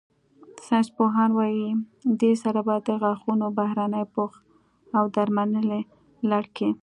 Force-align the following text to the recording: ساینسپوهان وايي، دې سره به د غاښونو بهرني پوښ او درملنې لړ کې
ساینسپوهان 0.65 1.29
وايي، 1.33 1.69
دې 2.21 2.31
سره 2.43 2.59
به 2.67 2.75
د 2.87 2.89
غاښونو 3.01 3.47
بهرني 3.57 4.03
پوښ 4.13 4.31
او 4.97 5.03
درملنې 5.15 5.79
لړ 6.29 6.43
کې 6.55 6.69